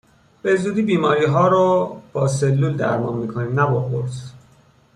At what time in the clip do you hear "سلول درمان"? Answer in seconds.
2.27-3.17